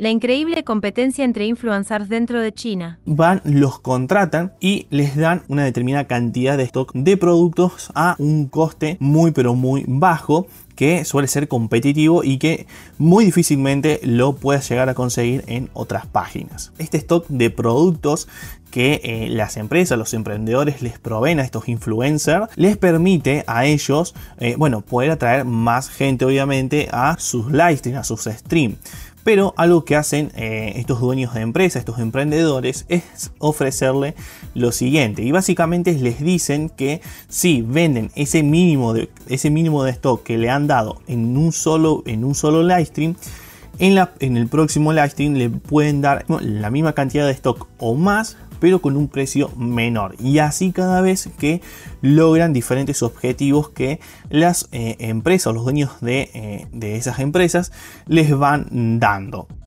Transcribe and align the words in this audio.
La 0.00 0.10
increíble 0.10 0.62
competencia 0.62 1.24
entre 1.24 1.46
influencers 1.46 2.08
dentro 2.08 2.40
de 2.40 2.52
China. 2.52 3.00
Van, 3.04 3.42
los 3.42 3.80
contratan 3.80 4.52
y 4.60 4.86
les 4.90 5.16
dan 5.16 5.42
una 5.48 5.64
determinada 5.64 6.06
cantidad 6.06 6.56
de 6.56 6.62
stock 6.62 6.92
de 6.94 7.16
productos 7.16 7.90
a 7.96 8.14
un 8.20 8.46
coste 8.46 8.96
muy 9.00 9.32
pero 9.32 9.56
muy 9.56 9.84
bajo 9.88 10.46
que 10.78 11.04
suele 11.04 11.26
ser 11.26 11.48
competitivo 11.48 12.22
y 12.22 12.38
que 12.38 12.68
muy 12.98 13.24
difícilmente 13.24 13.98
lo 14.04 14.36
puedes 14.36 14.68
llegar 14.68 14.88
a 14.88 14.94
conseguir 14.94 15.42
en 15.48 15.70
otras 15.72 16.06
páginas. 16.06 16.70
Este 16.78 16.98
stock 16.98 17.26
de 17.26 17.50
productos 17.50 18.28
que 18.70 19.00
eh, 19.02 19.28
las 19.28 19.56
empresas, 19.56 19.98
los 19.98 20.14
emprendedores 20.14 20.80
les 20.80 21.00
proveen 21.00 21.40
a 21.40 21.42
estos 21.42 21.68
influencers, 21.68 22.46
les 22.54 22.76
permite 22.76 23.42
a 23.48 23.66
ellos, 23.66 24.14
eh, 24.38 24.54
bueno, 24.56 24.82
poder 24.82 25.10
atraer 25.10 25.44
más 25.44 25.90
gente 25.90 26.24
obviamente 26.24 26.88
a 26.92 27.18
sus 27.18 27.50
live 27.50 27.78
streams, 27.78 27.98
a 27.98 28.04
sus 28.04 28.26
streams. 28.26 28.76
Pero 29.24 29.54
algo 29.56 29.84
que 29.84 29.96
hacen 29.96 30.30
eh, 30.36 30.74
estos 30.76 31.00
dueños 31.00 31.34
de 31.34 31.40
empresa, 31.40 31.80
estos 31.80 31.98
emprendedores, 31.98 32.86
es 32.88 33.32
ofrecerle 33.38 34.14
lo 34.58 34.72
siguiente. 34.72 35.22
Y 35.22 35.32
básicamente 35.32 35.92
les 35.92 36.20
dicen 36.20 36.68
que 36.68 37.00
si 37.28 37.62
venden 37.62 38.10
ese 38.14 38.42
mínimo 38.42 38.92
de, 38.92 39.08
ese 39.28 39.50
mínimo 39.50 39.84
de 39.84 39.92
stock 39.92 40.22
que 40.22 40.38
le 40.38 40.50
han 40.50 40.66
dado 40.66 41.00
en 41.06 41.36
un 41.36 41.52
solo, 41.52 42.02
en 42.06 42.24
un 42.24 42.34
solo 42.34 42.62
live 42.62 42.84
stream, 42.86 43.16
en, 43.78 43.94
la, 43.94 44.12
en 44.20 44.36
el 44.36 44.48
próximo 44.48 44.92
live 44.92 45.10
stream 45.10 45.34
le 45.34 45.50
pueden 45.50 46.00
dar 46.00 46.24
la 46.40 46.70
misma 46.70 46.92
cantidad 46.94 47.26
de 47.26 47.32
stock 47.32 47.68
o 47.78 47.94
más 47.94 48.36
pero 48.60 48.80
con 48.80 48.96
un 48.96 49.08
precio 49.08 49.50
menor. 49.56 50.14
Y 50.18 50.38
así 50.38 50.72
cada 50.72 51.00
vez 51.00 51.28
que 51.38 51.60
logran 52.02 52.52
diferentes 52.52 53.02
objetivos 53.02 53.70
que 53.70 54.00
las 54.30 54.68
eh, 54.72 54.96
empresas 54.98 55.54
los 55.54 55.64
dueños 55.64 55.92
de, 56.00 56.30
eh, 56.34 56.66
de 56.72 56.96
esas 56.96 57.18
empresas 57.20 57.72
les 58.06 58.36
van 58.36 58.98
dando. 59.00 59.48